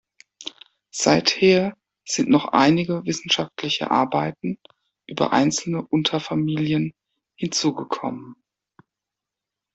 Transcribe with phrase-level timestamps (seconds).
[0.89, 4.57] Seither sind noch einige wissenschaftliche Arbeiten
[5.05, 6.95] über einzelne Unterfamilien
[7.35, 8.35] hinzugekommen.